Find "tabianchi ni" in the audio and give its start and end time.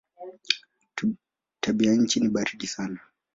1.61-2.29